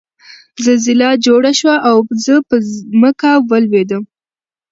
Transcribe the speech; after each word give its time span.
زلزله 0.65 1.09
جوړه 1.25 1.51
شوه 1.59 1.75
او 1.89 1.97
زه 2.23 2.33
په 2.47 2.55
ځمکه 2.91 3.31
ولوېدم 3.49 4.03